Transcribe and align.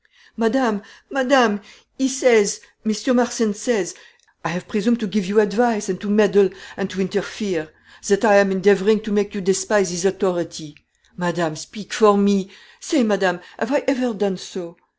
"Madame, 0.35 0.81
madame! 1.11 1.61
he 1.95 2.07
says 2.07 2.59
Mr. 2.83 3.15
Marston 3.15 3.53
says 3.53 3.93
I 4.43 4.49
have 4.49 4.67
presumed 4.67 4.99
to 5.01 5.05
give 5.05 5.27
you 5.27 5.39
advice, 5.39 5.89
and 5.89 6.01
to 6.01 6.09
meddle, 6.09 6.49
and 6.75 6.89
to 6.89 6.99
interfere; 7.01 7.69
that 8.07 8.25
I 8.25 8.37
am 8.37 8.51
endeavoring 8.51 9.01
to 9.01 9.11
make 9.11 9.35
you 9.35 9.41
despise 9.41 9.91
his 9.91 10.03
authority. 10.05 10.75
Madame, 11.17 11.55
speak 11.55 11.93
for 11.93 12.17
me. 12.17 12.49
Say, 12.79 13.03
madame, 13.03 13.41
have 13.59 13.71
I 13.71 13.83
ever 13.87 14.11
done 14.15 14.37
so? 14.37 14.75